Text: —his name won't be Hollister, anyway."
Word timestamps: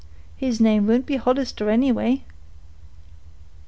—his 0.35 0.59
name 0.59 0.87
won't 0.87 1.05
be 1.05 1.15
Hollister, 1.17 1.69
anyway." 1.69 2.23